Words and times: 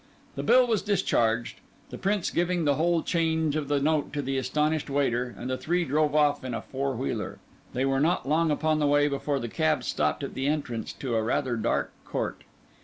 The 0.33 0.41
bill 0.41 0.65
was 0.65 0.81
discharged, 0.81 1.59
the 1.91 1.97
Prince 1.99 2.31
giving 2.31 2.65
the 2.65 2.73
whole 2.73 3.03
change 3.03 3.55
of 3.55 3.67
the 3.67 3.79
note 3.79 4.11
to 4.13 4.23
the 4.23 4.35
astonished 4.35 4.89
waiter; 4.89 5.35
and 5.37 5.47
the 5.47 5.59
three 5.59 5.85
drove 5.85 6.15
off 6.15 6.43
in 6.43 6.55
a 6.55 6.61
four 6.63 6.95
wheeler. 6.95 7.37
They 7.73 7.85
were 7.85 7.99
not 7.99 8.27
long 8.27 8.49
upon 8.49 8.79
the 8.79 8.87
way 8.87 9.07
before 9.07 9.37
the 9.37 9.47
cab 9.47 9.83
stopped 9.83 10.23
at 10.23 10.33
the 10.33 10.47
entrance 10.47 10.91
to 10.93 11.13
a 11.13 11.21
rather 11.21 11.55
dark 11.55 11.91
court. 12.03 12.43